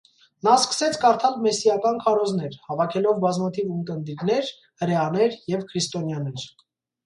[0.45, 6.53] Նա սկսեց կարդալ մեսսիական քարոզներ, հավաքելով բազմաթիվ ունկնդիրներ, հրեաներ և քրիստոնյաներ։